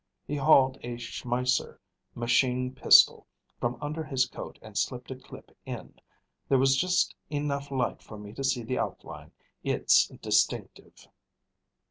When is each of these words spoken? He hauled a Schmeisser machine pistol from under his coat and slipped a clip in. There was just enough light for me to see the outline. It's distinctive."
He 0.25 0.35
hauled 0.37 0.77
a 0.81 0.97
Schmeisser 0.97 1.77
machine 2.15 2.73
pistol 2.73 3.27
from 3.59 3.77
under 3.79 4.03
his 4.03 4.25
coat 4.25 4.57
and 4.59 4.75
slipped 4.75 5.11
a 5.11 5.15
clip 5.15 5.55
in. 5.63 5.93
There 6.49 6.57
was 6.57 6.75
just 6.75 7.13
enough 7.29 7.69
light 7.69 8.01
for 8.01 8.17
me 8.17 8.33
to 8.33 8.43
see 8.43 8.63
the 8.63 8.79
outline. 8.79 9.31
It's 9.63 10.07
distinctive." 10.07 11.07